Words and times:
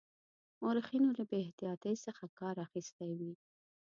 مورخینو 0.61 1.09
له 1.17 1.23
بې 1.29 1.37
احتیاطی 1.45 1.95
څخه 2.05 2.23
کار 2.39 2.55
اخیستی 2.65 3.11
وي. 3.19 3.33